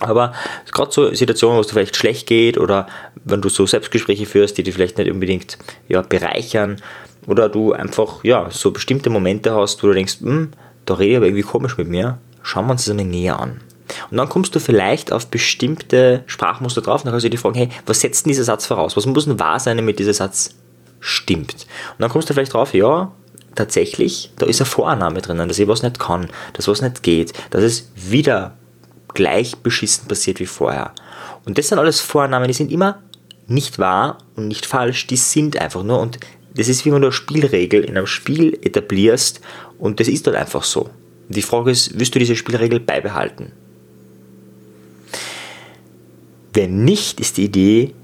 Aber 0.00 0.34
gerade 0.72 0.90
so 0.92 1.14
Situationen, 1.14 1.56
wo 1.56 1.60
es 1.60 1.68
dir 1.68 1.74
vielleicht 1.74 1.96
schlecht 1.96 2.26
geht 2.26 2.58
oder 2.58 2.86
wenn 3.24 3.40
du 3.40 3.48
so 3.48 3.66
Selbstgespräche 3.66 4.26
führst, 4.26 4.58
die 4.58 4.64
dich 4.64 4.74
vielleicht 4.74 4.98
nicht 4.98 5.10
unbedingt 5.10 5.56
ja, 5.88 6.02
bereichern 6.02 6.82
oder 7.26 7.48
du 7.48 7.72
einfach 7.72 8.24
ja, 8.24 8.48
so 8.50 8.70
bestimmte 8.70 9.10
Momente 9.10 9.54
hast, 9.54 9.82
wo 9.82 9.88
du 9.88 9.94
denkst, 9.94 10.20
hm, 10.20 10.50
da 10.84 10.94
rede 10.94 11.10
ich 11.10 11.16
aber 11.16 11.26
irgendwie 11.26 11.42
komisch 11.42 11.76
mit 11.76 11.88
mir, 11.88 12.18
schauen 12.42 12.66
wir 12.66 12.72
uns 12.72 12.84
das 12.84 12.90
einmal 12.90 13.06
näher 13.06 13.40
an. 13.40 13.60
Und 14.10 14.16
dann 14.16 14.28
kommst 14.28 14.54
du 14.54 14.60
vielleicht 14.60 15.12
auf 15.12 15.28
bestimmte 15.28 16.24
Sprachmuster 16.26 16.80
drauf 16.80 17.00
und 17.00 17.06
dann 17.06 17.12
kannst 17.12 17.24
du 17.24 17.30
dir 17.30 17.38
fragen, 17.38 17.56
hey, 17.56 17.68
was 17.86 18.00
setzt 18.00 18.24
denn 18.24 18.30
dieser 18.30 18.44
Satz 18.44 18.66
voraus? 18.66 18.96
Was 18.96 19.06
muss 19.06 19.26
denn 19.26 19.38
wahr 19.38 19.60
sein, 19.60 19.76
damit 19.76 19.98
dieser 19.98 20.14
Satz 20.14 20.54
stimmt? 21.00 21.66
Und 21.92 22.00
dann 22.00 22.10
kommst 22.10 22.28
du 22.28 22.34
vielleicht 22.34 22.52
drauf, 22.52 22.74
ja, 22.74 23.12
tatsächlich, 23.54 24.32
da 24.38 24.46
ist 24.46 24.60
eine 24.60 24.66
Vorannahme 24.66 25.22
drinnen, 25.22 25.48
dass 25.48 25.58
ich 25.58 25.68
was 25.68 25.82
nicht 25.82 25.98
kann, 25.98 26.28
dass 26.52 26.68
was 26.68 26.82
nicht 26.82 27.02
geht, 27.02 27.32
dass 27.50 27.62
es 27.62 27.90
wieder 27.94 28.56
gleich 29.14 29.56
beschissen 29.56 30.08
passiert 30.08 30.40
wie 30.40 30.46
vorher. 30.46 30.92
Und 31.44 31.58
das 31.58 31.68
sind 31.68 31.78
alles 31.78 32.00
Vorannahmen, 32.00 32.48
die 32.48 32.54
sind 32.54 32.70
immer 32.70 33.02
nicht 33.46 33.78
wahr 33.78 34.18
und 34.34 34.48
nicht 34.48 34.66
falsch, 34.66 35.06
die 35.06 35.16
sind 35.16 35.58
einfach 35.58 35.82
nur 35.82 36.00
und 36.00 36.18
das 36.56 36.68
ist 36.68 36.84
wie 36.84 36.92
wenn 36.92 37.00
du 37.00 37.08
eine 37.08 37.12
Spielregel 37.12 37.84
in 37.84 37.96
einem 37.96 38.06
Spiel 38.06 38.58
etablierst 38.62 39.40
und 39.78 40.00
das 40.00 40.08
ist 40.08 40.26
dann 40.26 40.34
einfach 40.34 40.64
so. 40.64 40.90
Die 41.28 41.42
Frage 41.42 41.70
ist, 41.70 41.98
wirst 41.98 42.14
du 42.14 42.18
diese 42.18 42.36
Spielregel 42.36 42.80
beibehalten? 42.80 43.52
Wenn 46.52 46.84
nicht, 46.84 47.20
ist 47.20 47.36
die 47.36 47.44
Idee, 47.44 47.94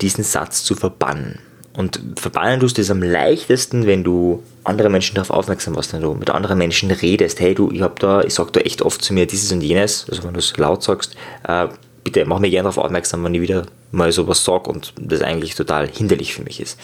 diesen 0.00 0.24
Satz 0.24 0.64
zu 0.64 0.74
verbannen. 0.74 1.40
Und 1.76 2.00
verbannen 2.16 2.60
tust 2.60 2.78
du 2.78 2.82
es 2.82 2.90
am 2.90 3.02
leichtesten, 3.02 3.86
wenn 3.86 4.04
du 4.04 4.42
andere 4.62 4.88
Menschen 4.88 5.16
darauf 5.16 5.30
aufmerksam 5.30 5.74
machst, 5.74 5.92
wenn 5.92 6.02
du 6.02 6.14
mit 6.14 6.30
anderen 6.30 6.56
Menschen 6.56 6.90
redest. 6.92 7.40
Hey, 7.40 7.54
du, 7.54 7.70
ich 7.72 7.82
hab 7.82 7.98
da, 7.98 8.22
ich 8.22 8.32
sag 8.32 8.52
da 8.52 8.60
echt 8.60 8.80
oft 8.80 9.02
zu 9.02 9.12
mir 9.12 9.26
dieses 9.26 9.50
und 9.50 9.60
jenes, 9.60 10.06
also 10.08 10.22
wenn 10.22 10.34
du 10.34 10.38
es 10.38 10.56
laut 10.56 10.84
sagst, 10.84 11.16
äh, 11.46 11.66
bitte 12.04 12.24
mach 12.26 12.38
mir 12.38 12.50
gerne 12.50 12.68
darauf 12.68 12.84
aufmerksam, 12.84 13.24
wenn 13.24 13.34
ich 13.34 13.40
wieder 13.40 13.66
mal 13.90 14.12
sowas 14.12 14.44
sage 14.44 14.70
und 14.70 14.92
das 15.00 15.22
eigentlich 15.22 15.54
total 15.54 15.88
hinderlich 15.88 16.34
für 16.34 16.42
mich 16.42 16.60
ist. 16.60 16.78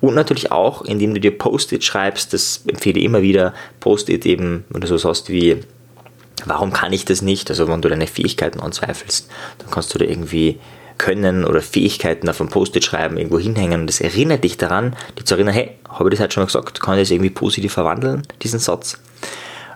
Und 0.00 0.14
natürlich 0.14 0.52
auch, 0.52 0.82
indem 0.82 1.14
du 1.14 1.20
dir 1.20 1.36
Post-it 1.36 1.82
schreibst, 1.82 2.32
das 2.32 2.62
empfehle 2.66 2.98
ich 2.98 3.04
immer 3.04 3.22
wieder, 3.22 3.54
Post-it 3.80 4.26
eben, 4.26 4.64
wenn 4.68 4.80
du 4.82 4.98
so 4.98 5.08
hast 5.08 5.30
wie 5.30 5.62
warum 6.44 6.72
kann 6.72 6.92
ich 6.92 7.04
das 7.04 7.22
nicht? 7.22 7.50
Also 7.50 7.68
wenn 7.68 7.82
du 7.82 7.88
deine 7.88 8.06
Fähigkeiten 8.06 8.60
anzweifelst, 8.60 9.28
dann 9.58 9.70
kannst 9.70 9.94
du 9.94 9.98
da 9.98 10.04
irgendwie 10.04 10.58
Können 10.98 11.44
oder 11.44 11.60
Fähigkeiten 11.60 12.28
auf 12.28 12.40
ein 12.40 12.48
Post-it 12.48 12.84
schreiben, 12.84 13.18
irgendwo 13.18 13.38
hinhängen 13.38 13.82
und 13.82 13.86
das 13.86 14.00
erinnert 14.00 14.44
dich 14.44 14.56
daran, 14.56 14.96
dich 15.18 15.26
zu 15.26 15.34
erinnern, 15.34 15.54
hey, 15.54 15.72
habe 15.88 16.08
ich 16.08 16.12
das 16.12 16.20
halt 16.20 16.32
schon 16.32 16.42
mal 16.42 16.46
gesagt, 16.46 16.80
kann 16.80 16.94
ich 16.94 17.02
das 17.02 17.10
irgendwie 17.10 17.30
positiv 17.30 17.72
verwandeln, 17.72 18.22
diesen 18.42 18.60
Satz? 18.60 18.98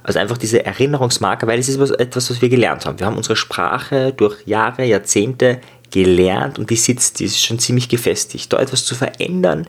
Also 0.03 0.19
einfach 0.19 0.39
diese 0.39 0.65
Erinnerungsmarker, 0.65 1.47
weil 1.47 1.59
es 1.59 1.69
ist 1.69 1.79
etwas, 1.99 2.31
was 2.31 2.41
wir 2.41 2.49
gelernt 2.49 2.87
haben. 2.87 2.99
Wir 2.99 3.07
haben 3.07 3.17
unsere 3.17 3.37
Sprache 3.37 4.13
durch 4.13 4.47
Jahre, 4.47 4.85
Jahrzehnte 4.85 5.61
gelernt 5.91 6.59
und 6.59 6.71
die 6.71 6.77
sitzt, 6.77 7.21
die 7.21 7.25
ist 7.25 7.45
schon 7.45 7.59
ziemlich 7.59 7.89
gefestigt. 7.89 8.53
Da 8.53 8.59
etwas 8.59 8.85
zu 8.85 8.95
verändern, 8.95 9.67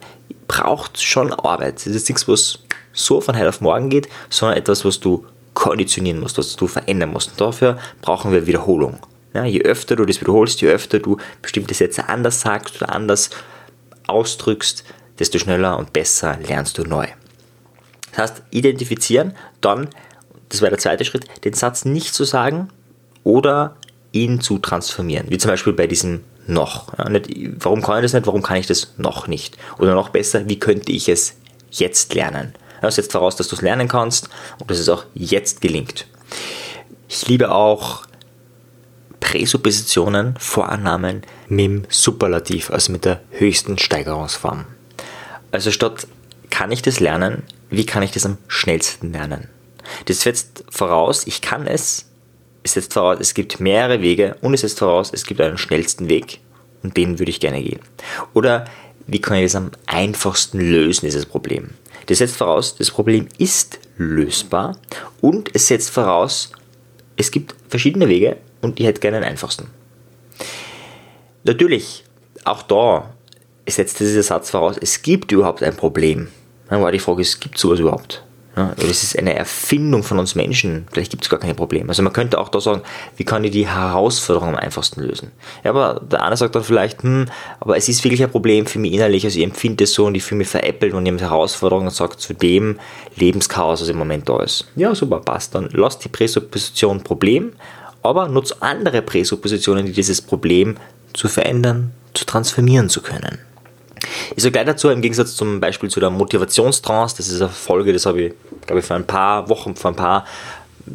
braucht 0.48 1.00
schon 1.02 1.32
Arbeit. 1.32 1.76
Das 1.76 1.86
ist 1.86 2.08
nichts, 2.08 2.28
was 2.28 2.60
so 2.92 3.20
von 3.20 3.36
heute 3.36 3.48
auf 3.48 3.60
morgen 3.60 3.90
geht, 3.90 4.08
sondern 4.30 4.58
etwas, 4.58 4.84
was 4.84 5.00
du 5.00 5.26
konditionieren 5.54 6.20
musst, 6.20 6.38
was 6.38 6.56
du 6.56 6.66
verändern 6.66 7.10
musst. 7.10 7.30
Und 7.32 7.40
dafür 7.40 7.78
brauchen 8.00 8.32
wir 8.32 8.46
Wiederholung. 8.46 8.98
Ja, 9.34 9.44
je 9.44 9.62
öfter 9.62 9.96
du 9.96 10.04
das 10.04 10.20
wiederholst, 10.20 10.60
je 10.60 10.68
öfter 10.68 10.98
du 10.98 11.16
bestimmte 11.40 11.74
Sätze 11.74 12.08
anders 12.08 12.40
sagst 12.40 12.80
oder 12.80 12.94
anders 12.94 13.30
ausdrückst, 14.06 14.84
desto 15.18 15.38
schneller 15.38 15.78
und 15.78 15.92
besser 15.92 16.38
lernst 16.46 16.76
du 16.78 16.84
neu. 16.84 17.06
Das 18.10 18.18
heißt, 18.18 18.42
identifizieren, 18.50 19.34
dann, 19.60 19.88
das 20.52 20.60
wäre 20.60 20.70
der 20.70 20.78
zweite 20.78 21.04
Schritt, 21.06 21.24
den 21.44 21.54
Satz 21.54 21.86
nicht 21.86 22.14
zu 22.14 22.24
sagen 22.24 22.68
oder 23.24 23.76
ihn 24.12 24.42
zu 24.42 24.58
transformieren. 24.58 25.30
Wie 25.30 25.38
zum 25.38 25.50
Beispiel 25.50 25.72
bei 25.72 25.86
diesem 25.86 26.20
noch. 26.46 26.96
Ja, 26.98 27.08
nicht, 27.08 27.30
warum 27.64 27.80
kann 27.80 27.96
ich 27.96 28.02
das 28.02 28.12
nicht? 28.12 28.26
Warum 28.26 28.42
kann 28.42 28.58
ich 28.58 28.66
das 28.66 28.92
noch 28.98 29.28
nicht? 29.28 29.56
Oder 29.78 29.94
noch 29.94 30.10
besser, 30.10 30.48
wie 30.48 30.58
könnte 30.58 30.92
ich 30.92 31.08
es 31.08 31.36
jetzt 31.70 32.14
lernen? 32.14 32.54
Das 32.82 32.96
setzt 32.96 33.12
voraus, 33.12 33.36
dass 33.36 33.48
du 33.48 33.56
es 33.56 33.62
lernen 33.62 33.88
kannst 33.88 34.28
und 34.58 34.70
dass 34.70 34.78
es 34.78 34.88
auch 34.88 35.04
jetzt 35.14 35.62
gelingt. 35.62 36.06
Ich 37.08 37.26
liebe 37.28 37.50
auch 37.50 38.02
Präsuppositionen, 39.20 40.34
Vorannahmen 40.38 41.22
mit 41.48 41.60
dem 41.60 41.84
Superlativ, 41.88 42.70
also 42.70 42.92
mit 42.92 43.06
der 43.06 43.20
höchsten 43.30 43.78
Steigerungsform. 43.78 44.66
Also 45.50 45.70
statt 45.70 46.06
kann 46.50 46.72
ich 46.72 46.82
das 46.82 47.00
lernen, 47.00 47.44
wie 47.70 47.86
kann 47.86 48.02
ich 48.02 48.10
das 48.10 48.26
am 48.26 48.36
schnellsten 48.48 49.12
lernen? 49.12 49.48
Das 50.06 50.20
setzt 50.20 50.64
voraus, 50.70 51.26
ich 51.26 51.40
kann 51.40 51.66
es, 51.66 52.06
es 52.62 52.74
setzt 52.74 52.94
voraus, 52.94 53.18
es 53.20 53.34
gibt 53.34 53.60
mehrere 53.60 54.00
Wege 54.02 54.36
und 54.40 54.54
es 54.54 54.60
setzt 54.60 54.78
voraus, 54.78 55.10
es 55.12 55.26
gibt 55.26 55.40
einen 55.40 55.58
schnellsten 55.58 56.08
Weg 56.08 56.40
und 56.82 56.96
den 56.96 57.18
würde 57.18 57.30
ich 57.30 57.40
gerne 57.40 57.62
gehen. 57.62 57.80
Oder 58.34 58.66
wie 59.06 59.20
kann 59.20 59.36
ich 59.36 59.44
das 59.44 59.56
am 59.56 59.70
einfachsten 59.86 60.60
lösen, 60.60 61.06
dieses 61.06 61.26
Problem? 61.26 61.70
Das 62.06 62.18
setzt 62.18 62.36
voraus, 62.36 62.76
das 62.76 62.90
Problem 62.90 63.28
ist 63.38 63.78
lösbar 63.96 64.76
und 65.20 65.50
es 65.54 65.68
setzt 65.68 65.90
voraus, 65.90 66.50
es 67.16 67.30
gibt 67.30 67.54
verschiedene 67.68 68.08
Wege 68.08 68.36
und 68.60 68.80
ich 68.80 68.86
hätte 68.86 69.00
gerne 69.00 69.20
den 69.20 69.28
einfachsten. 69.28 69.68
Natürlich, 71.44 72.04
auch 72.44 72.62
da 72.62 73.12
setzt 73.68 74.00
dieser 74.00 74.22
Satz 74.22 74.50
voraus, 74.50 74.76
es 74.80 75.02
gibt 75.02 75.32
überhaupt 75.32 75.62
ein 75.62 75.76
Problem. 75.76 76.28
Dann 76.68 76.82
war 76.82 76.92
die 76.92 76.98
Frage, 76.98 77.22
es 77.22 77.38
gibt 77.38 77.58
sowas 77.58 77.80
überhaupt? 77.80 78.22
Ja, 78.54 78.74
das 78.76 79.02
ist 79.02 79.18
eine 79.18 79.34
Erfindung 79.34 80.02
von 80.02 80.18
uns 80.18 80.34
Menschen. 80.34 80.86
Vielleicht 80.92 81.10
gibt 81.10 81.24
es 81.24 81.30
gar 81.30 81.40
kein 81.40 81.56
Problem. 81.56 81.88
Also 81.88 82.02
man 82.02 82.12
könnte 82.12 82.38
auch 82.38 82.50
da 82.50 82.60
sagen, 82.60 82.82
wie 83.16 83.24
kann 83.24 83.44
ich 83.44 83.50
die 83.50 83.66
Herausforderung 83.66 84.50
am 84.50 84.56
einfachsten 84.56 85.00
lösen? 85.00 85.32
Ja, 85.64 85.70
aber 85.70 86.00
der 86.00 86.22
eine 86.22 86.36
sagt 86.36 86.54
dann 86.54 86.62
vielleicht, 86.62 87.02
hm, 87.02 87.26
aber 87.60 87.78
es 87.78 87.88
ist 87.88 88.04
wirklich 88.04 88.22
ein 88.22 88.30
Problem 88.30 88.66
für 88.66 88.78
mich 88.78 88.92
innerlich. 88.92 89.24
Also 89.24 89.38
ich 89.38 89.44
empfinde 89.44 89.84
es 89.84 89.94
so 89.94 90.04
und 90.04 90.14
ich 90.14 90.22
fühle 90.22 90.40
mich 90.40 90.48
veräppelt 90.48 90.92
und 90.92 91.06
ich 91.06 91.12
habe 91.12 91.22
Herausforderungen 91.22 91.86
und 91.86 91.94
sage 91.94 92.18
zu 92.18 92.34
dem 92.34 92.78
Lebenschaos, 93.16 93.80
was 93.80 93.88
im 93.88 93.96
Moment 93.96 94.28
da 94.28 94.42
ist. 94.42 94.66
Ja, 94.76 94.94
super, 94.94 95.20
passt. 95.20 95.54
Dann 95.54 95.70
lass 95.72 95.98
die 95.98 96.10
Präsupposition 96.10 97.02
Problem, 97.02 97.52
aber 98.02 98.28
nutze 98.28 98.60
andere 98.60 99.00
Präsuppositionen, 99.00 99.86
die 99.86 99.92
dieses 99.92 100.20
Problem 100.20 100.76
zu 101.14 101.28
verändern, 101.28 101.92
zu 102.12 102.26
transformieren 102.26 102.90
zu 102.90 103.00
können. 103.00 103.38
Ich 104.36 104.42
sage 104.42 104.52
gleich 104.52 104.66
dazu, 104.66 104.88
im 104.88 105.00
Gegensatz 105.00 105.34
zum 105.34 105.60
Beispiel 105.60 105.90
zu 105.90 106.00
der 106.00 106.10
Motivationstrance, 106.10 107.16
das 107.16 107.28
ist 107.28 107.40
eine 107.40 107.50
Folge, 107.50 107.92
das 107.92 108.06
habe 108.06 108.22
ich, 108.22 108.34
glaube 108.66 108.80
ich, 108.80 108.86
vor 108.86 108.96
ein 108.96 109.06
paar 109.06 109.48
Wochen, 109.48 109.76
vor 109.76 109.92
ein 109.92 109.96
paar 109.96 110.24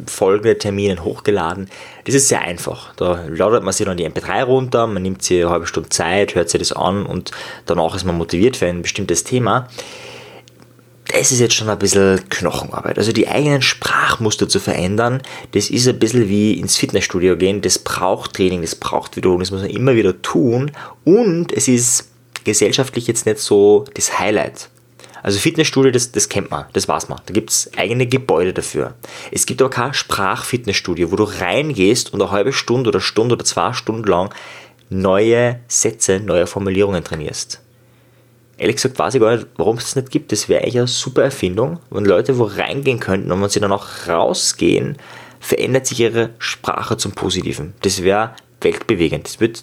Folgeterminen 0.06 1.02
hochgeladen. 1.02 1.70
Das 2.04 2.14
ist 2.14 2.28
sehr 2.28 2.42
einfach. 2.42 2.94
Da 2.96 3.24
ladet 3.28 3.62
man 3.62 3.72
sich 3.72 3.86
dann 3.86 3.96
die 3.96 4.08
MP3 4.08 4.44
runter, 4.44 4.86
man 4.86 5.02
nimmt 5.02 5.22
sich 5.22 5.40
eine 5.40 5.50
halbe 5.50 5.66
Stunde 5.66 5.88
Zeit, 5.88 6.34
hört 6.34 6.50
sich 6.50 6.58
das 6.58 6.72
an 6.72 7.06
und 7.06 7.30
danach 7.66 7.94
ist 7.94 8.04
man 8.04 8.18
motiviert 8.18 8.56
für 8.56 8.66
ein 8.66 8.82
bestimmtes 8.82 9.24
Thema. 9.24 9.68
Das 11.10 11.32
ist 11.32 11.40
jetzt 11.40 11.54
schon 11.54 11.70
ein 11.70 11.78
bisschen 11.78 12.28
Knochenarbeit. 12.28 12.98
Also 12.98 13.12
die 13.12 13.28
eigenen 13.28 13.62
Sprachmuster 13.62 14.46
zu 14.46 14.60
verändern, 14.60 15.22
das 15.52 15.70
ist 15.70 15.88
ein 15.88 15.98
bisschen 15.98 16.28
wie 16.28 16.52
ins 16.52 16.76
Fitnessstudio 16.76 17.38
gehen. 17.38 17.62
Das 17.62 17.78
braucht 17.78 18.34
Training, 18.34 18.60
das 18.60 18.74
braucht 18.74 19.16
Wiederholung, 19.16 19.40
das 19.40 19.50
muss 19.50 19.62
man 19.62 19.70
immer 19.70 19.94
wieder 19.94 20.20
tun. 20.20 20.70
Und 21.04 21.50
es 21.52 21.66
ist 21.66 22.10
gesellschaftlich 22.44 23.06
jetzt 23.06 23.26
nicht 23.26 23.38
so 23.38 23.84
das 23.94 24.18
Highlight. 24.18 24.68
Also 25.22 25.38
Fitnessstudio, 25.40 25.90
das, 25.90 26.12
das 26.12 26.28
kennt 26.28 26.50
man, 26.50 26.66
das 26.72 26.88
weiß 26.88 27.08
man. 27.08 27.20
Da 27.26 27.32
gibt 27.32 27.50
es 27.50 27.70
eigene 27.76 28.06
Gebäude 28.06 28.52
dafür. 28.52 28.94
Es 29.32 29.46
gibt 29.46 29.60
aber 29.60 29.70
kein 29.70 29.94
Sprachfitnessstudio, 29.94 31.10
wo 31.10 31.16
du 31.16 31.24
reingehst 31.24 32.12
und 32.12 32.22
eine 32.22 32.30
halbe 32.30 32.52
Stunde 32.52 32.88
oder 32.88 33.00
Stunde 33.00 33.34
oder 33.34 33.44
zwei 33.44 33.72
Stunden 33.72 34.04
lang 34.04 34.32
neue 34.90 35.60
Sätze, 35.68 36.20
neue 36.20 36.46
Formulierungen 36.46 37.04
trainierst. 37.04 37.60
Ehrlich 38.56 38.76
gesagt 38.76 38.98
weiß 38.98 39.14
ich 39.14 39.20
gar 39.20 39.36
nicht, 39.36 39.46
warum 39.56 39.76
es 39.76 39.84
das 39.84 39.96
nicht 39.96 40.10
gibt. 40.10 40.32
Das 40.32 40.48
wäre 40.48 40.62
eigentlich 40.62 40.78
eine 40.78 40.88
super 40.88 41.22
Erfindung, 41.22 41.78
wenn 41.90 42.04
Leute 42.04 42.38
wo 42.38 42.44
reingehen 42.44 42.98
könnten 42.98 43.30
und 43.30 43.40
wenn 43.42 43.48
sie 43.48 43.60
dann 43.60 43.72
auch 43.72 44.08
rausgehen, 44.08 44.96
verändert 45.40 45.86
sich 45.86 46.00
ihre 46.00 46.30
Sprache 46.38 46.96
zum 46.96 47.12
Positiven. 47.12 47.74
Das 47.82 48.02
wäre 48.02 48.34
weltbewegend. 48.60 49.26
Das 49.26 49.40
wird 49.40 49.62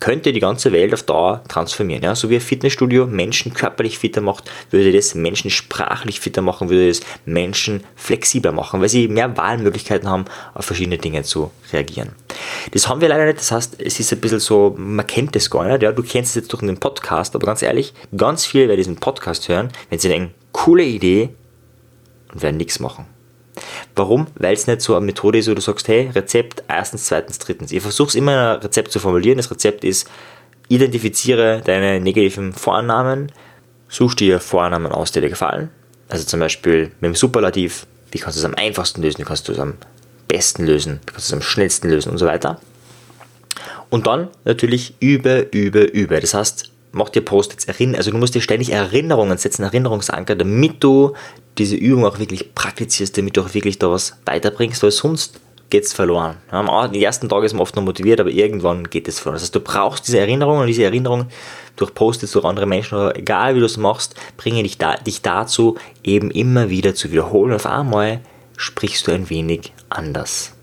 könnte 0.00 0.32
die 0.32 0.40
ganze 0.40 0.72
Welt 0.72 0.94
auf 0.94 1.02
Dauer 1.02 1.42
transformieren. 1.48 2.02
Ja? 2.02 2.14
So 2.14 2.30
wie 2.30 2.36
ein 2.36 2.40
Fitnessstudio 2.40 3.06
Menschen 3.06 3.52
körperlich 3.52 3.98
fitter 3.98 4.20
macht, 4.20 4.50
würde 4.70 4.92
das 4.92 5.14
Menschen 5.14 5.50
sprachlich 5.50 6.20
fitter 6.20 6.42
machen, 6.42 6.68
würde 6.68 6.88
das 6.88 7.00
Menschen 7.24 7.84
flexibler 7.96 8.52
machen, 8.52 8.80
weil 8.80 8.88
sie 8.88 9.08
mehr 9.08 9.36
Wahlmöglichkeiten 9.36 10.08
haben, 10.08 10.26
auf 10.54 10.64
verschiedene 10.64 10.98
Dinge 10.98 11.22
zu 11.22 11.50
reagieren. 11.72 12.10
Das 12.72 12.88
haben 12.88 13.00
wir 13.00 13.08
leider 13.08 13.26
nicht, 13.26 13.38
das 13.38 13.50
heißt, 13.50 13.80
es 13.80 13.98
ist 14.00 14.12
ein 14.12 14.20
bisschen 14.20 14.40
so, 14.40 14.74
man 14.78 15.06
kennt 15.06 15.34
das 15.34 15.50
gar 15.50 15.64
nicht, 15.64 15.82
ja? 15.82 15.92
du 15.92 16.02
kennst 16.02 16.30
es 16.30 16.34
jetzt 16.36 16.52
durch 16.52 16.60
den 16.60 16.78
Podcast, 16.78 17.34
aber 17.34 17.46
ganz 17.46 17.62
ehrlich, 17.62 17.92
ganz 18.16 18.46
viele 18.46 18.68
werden 18.68 18.78
diesen 18.78 18.96
Podcast 18.96 19.48
hören, 19.48 19.70
wenn 19.90 19.98
sie 19.98 20.08
denken, 20.08 20.34
coole 20.52 20.84
Idee 20.84 21.30
und 22.32 22.42
werden 22.42 22.56
nichts 22.56 22.78
machen. 22.78 23.06
Warum? 23.94 24.26
Weil 24.36 24.54
es 24.54 24.66
nicht 24.66 24.80
so 24.80 24.96
eine 24.96 25.06
Methode 25.06 25.38
ist, 25.38 25.50
wo 25.50 25.54
du 25.54 25.60
sagst, 25.60 25.88
hey, 25.88 26.10
Rezept 26.14 26.62
erstens, 26.68 27.06
zweitens, 27.06 27.38
drittens. 27.38 27.72
Ich 27.72 27.82
versuche 27.82 28.08
es 28.08 28.14
immer 28.14 28.56
ein 28.56 28.62
Rezept 28.62 28.92
zu 28.92 29.00
formulieren. 29.00 29.36
Das 29.38 29.50
Rezept 29.50 29.84
ist, 29.84 30.08
identifiziere 30.68 31.62
deine 31.64 32.00
negativen 32.00 32.52
Vorannahmen, 32.52 33.32
such 33.88 34.14
dir 34.14 34.40
Vorannahmen 34.40 34.92
aus, 34.92 35.12
die 35.12 35.20
dir 35.20 35.30
gefallen. 35.30 35.70
Also 36.08 36.24
zum 36.24 36.40
Beispiel 36.40 36.92
mit 37.00 37.08
dem 37.08 37.14
Superlativ, 37.14 37.86
wie 38.10 38.18
kannst 38.18 38.38
du 38.38 38.40
es 38.40 38.44
am 38.44 38.54
einfachsten 38.54 39.02
lösen, 39.02 39.18
wie 39.18 39.24
kannst 39.24 39.48
du 39.48 39.52
es 39.52 39.58
am 39.58 39.74
besten 40.28 40.64
lösen, 40.64 41.00
wie 41.06 41.12
kannst 41.12 41.30
du 41.30 41.34
es 41.34 41.40
am 41.40 41.42
schnellsten 41.42 41.88
lösen 41.88 42.10
und 42.10 42.18
so 42.18 42.26
weiter. 42.26 42.60
Und 43.90 44.06
dann 44.06 44.28
natürlich 44.44 44.94
über, 45.00 45.52
über, 45.52 45.92
über. 45.92 46.20
Das 46.20 46.34
heißt, 46.34 46.70
mach 46.92 47.08
dir 47.08 47.20
Post-its 47.20 47.66
erinnern, 47.66 47.96
also 47.96 48.10
du 48.10 48.18
musst 48.18 48.34
dir 48.34 48.40
ständig 48.40 48.72
Erinnerungen 48.72 49.38
setzen, 49.38 49.62
Erinnerungsanker, 49.62 50.34
damit 50.36 50.82
du 50.82 51.14
diese 51.58 51.76
Übung 51.76 52.04
auch 52.04 52.18
wirklich 52.18 52.54
praktizierst, 52.54 53.16
damit 53.18 53.36
du 53.36 53.42
auch 53.42 53.54
wirklich 53.54 53.78
da 53.78 53.90
was 53.90 54.16
weiterbringst, 54.24 54.82
weil 54.82 54.90
sonst 54.90 55.40
geht 55.70 55.84
es 55.84 55.92
verloren. 55.92 56.36
Am 56.50 56.94
ersten 56.94 57.28
Tag 57.28 57.44
ist 57.44 57.52
man 57.52 57.60
oft 57.60 57.76
noch 57.76 57.82
motiviert, 57.82 58.20
aber 58.20 58.30
irgendwann 58.30 58.88
geht 58.88 59.06
es 59.06 59.18
verloren. 59.20 59.36
Das 59.36 59.42
heißt, 59.42 59.54
du 59.54 59.60
brauchst 59.60 60.08
diese 60.08 60.18
Erinnerungen 60.18 60.62
und 60.62 60.66
diese 60.66 60.84
Erinnerungen 60.84 61.26
durch 61.76 61.92
Post-its, 61.94 62.32
durch 62.32 62.44
andere 62.44 62.66
Menschen 62.66 62.96
oder 62.96 63.16
egal 63.16 63.54
wie 63.54 63.60
du 63.60 63.66
es 63.66 63.76
machst, 63.76 64.14
bringen 64.36 64.62
dich, 64.62 64.78
da, 64.78 64.96
dich 64.96 65.20
dazu, 65.20 65.76
eben 66.02 66.30
immer 66.30 66.70
wieder 66.70 66.94
zu 66.94 67.12
wiederholen. 67.12 67.52
Auf 67.52 67.66
einmal 67.66 68.20
sprichst 68.56 69.06
du 69.06 69.12
ein 69.12 69.28
wenig 69.28 69.72
anders. 69.90 70.57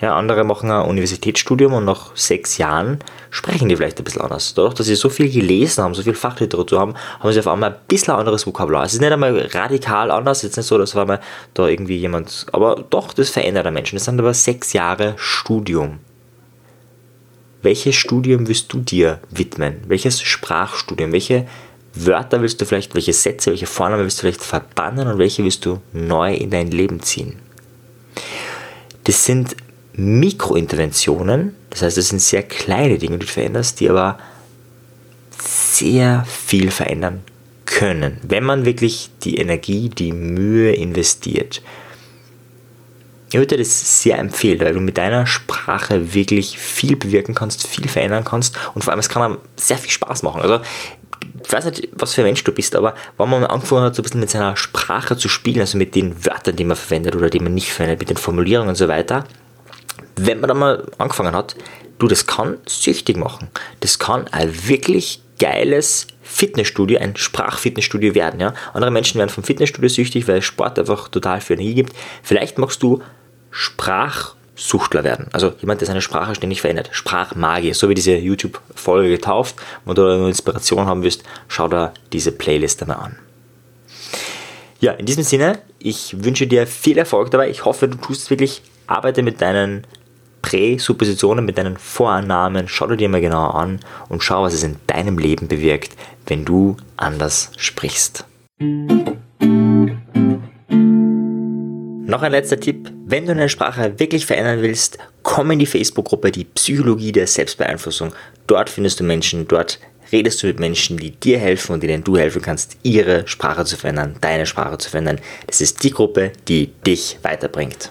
Ja, 0.00 0.16
andere 0.16 0.44
machen 0.44 0.70
ein 0.70 0.88
Universitätsstudium 0.88 1.72
und 1.72 1.84
nach 1.84 2.16
sechs 2.16 2.56
Jahren 2.56 3.00
sprechen 3.30 3.68
die 3.68 3.74
vielleicht 3.74 3.98
ein 3.98 4.04
bisschen 4.04 4.22
anders. 4.22 4.54
Dadurch, 4.54 4.74
dass 4.74 4.86
sie 4.86 4.94
so 4.94 5.08
viel 5.08 5.28
gelesen 5.28 5.82
haben, 5.82 5.94
so 5.94 6.02
viel 6.04 6.14
Fachliteratur 6.14 6.78
haben, 6.78 6.94
haben 7.18 7.32
sie 7.32 7.40
auf 7.40 7.48
einmal 7.48 7.70
ein 7.70 7.80
bisschen 7.88 8.14
anderes 8.14 8.46
Vokabular. 8.46 8.84
Es 8.84 8.94
ist 8.94 9.00
nicht 9.00 9.10
einmal 9.10 9.36
radikal 9.52 10.12
anders, 10.12 10.42
jetzt 10.42 10.56
nicht 10.56 10.66
so, 10.66 10.78
dass 10.78 10.94
auf 10.94 11.00
einmal 11.00 11.20
da 11.54 11.66
irgendwie 11.66 11.96
jemand, 11.96 12.46
aber 12.52 12.84
doch, 12.90 13.12
das 13.12 13.30
verändert 13.30 13.64
der 13.64 13.72
Menschen. 13.72 13.96
Das 13.96 14.04
sind 14.04 14.20
aber 14.20 14.34
sechs 14.34 14.72
Jahre 14.72 15.14
Studium. 15.16 15.98
Welches 17.62 17.96
Studium 17.96 18.46
willst 18.46 18.72
du 18.72 18.78
dir 18.78 19.18
widmen? 19.30 19.82
Welches 19.88 20.22
Sprachstudium? 20.22 21.10
Welche 21.10 21.48
Wörter 21.94 22.40
willst 22.40 22.60
du 22.60 22.66
vielleicht, 22.66 22.94
welche 22.94 23.12
Sätze, 23.12 23.50
welche 23.50 23.66
Vornamen 23.66 24.04
willst 24.04 24.18
du 24.18 24.20
vielleicht 24.22 24.44
verbannen 24.44 25.08
und 25.08 25.18
welche 25.18 25.42
willst 25.42 25.66
du 25.66 25.80
neu 25.92 26.34
in 26.34 26.50
dein 26.50 26.70
Leben 26.70 27.02
ziehen? 27.02 27.40
Das 29.02 29.24
sind 29.24 29.56
Mikrointerventionen, 29.98 31.56
das 31.70 31.82
heißt, 31.82 31.98
es 31.98 32.10
sind 32.10 32.22
sehr 32.22 32.44
kleine 32.44 32.98
Dinge, 32.98 33.18
die 33.18 33.26
du 33.26 33.32
veränderst, 33.32 33.80
die 33.80 33.90
aber 33.90 34.16
sehr 35.36 36.24
viel 36.24 36.70
verändern 36.70 37.22
können, 37.66 38.18
wenn 38.22 38.44
man 38.44 38.64
wirklich 38.64 39.10
die 39.24 39.38
Energie, 39.38 39.88
die 39.88 40.12
Mühe 40.12 40.72
investiert. 40.72 41.62
Ich 43.28 43.34
würde 43.34 43.56
dir 43.56 43.58
das 43.58 44.02
sehr 44.02 44.18
empfehlen, 44.18 44.60
weil 44.60 44.72
du 44.72 44.80
mit 44.80 44.96
deiner 44.96 45.26
Sprache 45.26 46.14
wirklich 46.14 46.58
viel 46.58 46.94
bewirken 46.94 47.34
kannst, 47.34 47.66
viel 47.66 47.88
verändern 47.88 48.24
kannst 48.24 48.56
und 48.74 48.84
vor 48.84 48.92
allem 48.92 49.00
es 49.00 49.08
kann 49.08 49.22
einem 49.22 49.38
sehr 49.56 49.78
viel 49.78 49.90
Spaß 49.90 50.22
machen. 50.22 50.40
Also 50.40 50.60
ich 51.44 51.52
weiß 51.52 51.64
nicht, 51.64 51.88
was 51.92 52.14
für 52.14 52.20
ein 52.22 52.26
Mensch 52.26 52.44
du 52.44 52.52
bist, 52.52 52.76
aber 52.76 52.94
wenn 53.16 53.28
man 53.28 53.44
angefangen 53.44 53.82
hat, 53.82 53.96
so 53.96 54.02
ein 54.02 54.04
bisschen 54.04 54.20
mit 54.20 54.30
seiner 54.30 54.56
Sprache 54.56 55.16
zu 55.16 55.28
spielen, 55.28 55.60
also 55.60 55.76
mit 55.76 55.96
den 55.96 56.24
Wörtern, 56.24 56.54
die 56.54 56.64
man 56.64 56.76
verwendet 56.76 57.16
oder 57.16 57.30
die 57.30 57.40
man 57.40 57.54
nicht 57.54 57.72
verwendet, 57.72 57.98
mit 57.98 58.10
den 58.10 58.16
Formulierungen 58.16 58.68
und 58.68 58.76
so 58.76 58.86
weiter, 58.86 59.24
wenn 60.26 60.40
man 60.40 60.48
da 60.48 60.54
mal 60.54 60.86
angefangen 60.98 61.34
hat, 61.34 61.56
du, 61.98 62.08
das 62.08 62.26
kann 62.26 62.58
süchtig 62.66 63.16
machen. 63.16 63.48
Das 63.80 63.98
kann 63.98 64.26
auch 64.28 64.46
wirklich 64.66 65.20
geiles 65.38 66.06
Fitnessstudio, 66.22 66.98
ein 66.98 67.16
Sprachfitnessstudio 67.16 68.14
werden. 68.14 68.40
Ja? 68.40 68.54
Andere 68.74 68.90
Menschen 68.90 69.18
werden 69.18 69.30
vom 69.30 69.44
Fitnessstudio 69.44 69.88
süchtig, 69.88 70.28
weil 70.28 70.42
Sport 70.42 70.78
einfach 70.78 71.08
total 71.08 71.40
viel 71.40 71.54
Energie 71.54 71.74
gibt. 71.74 71.94
Vielleicht 72.22 72.58
magst 72.58 72.82
du 72.82 73.02
Sprachsuchtler 73.50 75.04
werden. 75.04 75.28
Also 75.32 75.52
jemand, 75.60 75.80
der 75.80 75.88
seine 75.88 76.02
Sprache 76.02 76.34
ständig 76.34 76.60
verändert. 76.60 76.90
Sprachmagier, 76.92 77.74
so 77.74 77.88
wie 77.88 77.94
diese 77.94 78.16
YouTube-Folge 78.16 79.08
getauft, 79.08 79.56
wo 79.84 79.94
du 79.94 80.06
eine 80.06 80.28
Inspiration 80.28 80.86
haben 80.86 81.02
wirst, 81.02 81.22
schau 81.48 81.68
da 81.68 81.94
diese 82.12 82.32
Playlist 82.32 82.82
einmal 82.82 82.98
an. 82.98 83.16
Ja, 84.80 84.92
in 84.92 85.06
diesem 85.06 85.24
Sinne, 85.24 85.58
ich 85.78 86.22
wünsche 86.22 86.46
dir 86.46 86.66
viel 86.66 86.98
Erfolg 86.98 87.30
dabei. 87.30 87.50
Ich 87.50 87.64
hoffe, 87.64 87.88
du 87.88 87.96
tust 87.96 88.30
wirklich. 88.30 88.62
Arbeite 88.86 89.22
mit 89.22 89.42
deinen 89.42 89.86
Präsuppositionen, 90.48 91.44
mit 91.44 91.58
deinen 91.58 91.76
Vorannahmen. 91.76 92.68
Schau 92.68 92.86
dir 92.86 93.10
mal 93.10 93.20
genauer 93.20 93.54
an 93.54 93.80
und 94.08 94.22
schau, 94.24 94.44
was 94.44 94.54
es 94.54 94.62
in 94.62 94.76
deinem 94.86 95.18
Leben 95.18 95.46
bewirkt, 95.46 95.94
wenn 96.26 96.46
du 96.46 96.78
anders 96.96 97.50
sprichst. 97.58 98.24
Noch 102.06 102.22
ein 102.22 102.32
letzter 102.32 102.58
Tipp. 102.58 102.90
Wenn 103.04 103.26
du 103.26 103.34
deine 103.34 103.50
Sprache 103.50 103.98
wirklich 103.98 104.24
verändern 104.24 104.62
willst, 104.62 104.96
komm 105.22 105.50
in 105.50 105.58
die 105.58 105.66
Facebook-Gruppe 105.66 106.30
Die 106.30 106.44
Psychologie 106.44 107.12
der 107.12 107.26
Selbstbeeinflussung. 107.26 108.14
Dort 108.46 108.70
findest 108.70 109.00
du 109.00 109.04
Menschen, 109.04 109.46
dort 109.48 109.78
redest 110.12 110.42
du 110.42 110.46
mit 110.46 110.60
Menschen, 110.60 110.96
die 110.96 111.10
dir 111.10 111.38
helfen 111.38 111.74
und 111.74 111.82
denen 111.82 112.04
du 112.04 112.16
helfen 112.16 112.40
kannst, 112.40 112.78
ihre 112.82 113.28
Sprache 113.28 113.66
zu 113.66 113.76
verändern, 113.76 114.16
deine 114.22 114.46
Sprache 114.46 114.78
zu 114.78 114.88
verändern. 114.88 115.20
Das 115.46 115.60
ist 115.60 115.84
die 115.84 115.90
Gruppe, 115.90 116.32
die 116.48 116.68
dich 116.86 117.18
weiterbringt. 117.20 117.90